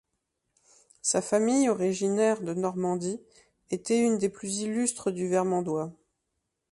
Sa 1.03 1.21
famille, 1.21 1.69
originaire 1.69 2.41
de 2.41 2.55
Normandie, 2.55 3.21
était 3.69 4.03
une 4.03 4.17
des 4.17 4.29
plus 4.29 4.57
illustres 4.61 5.11
du 5.11 5.27
Vermandois. 5.29 5.93